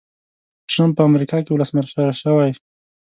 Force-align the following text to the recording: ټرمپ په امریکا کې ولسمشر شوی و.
ټرمپ 0.71 0.93
په 0.97 1.03
امریکا 1.09 1.37
کې 1.41 1.51
ولسمشر 1.53 2.09
شوی 2.21 2.51
و. 2.53 2.59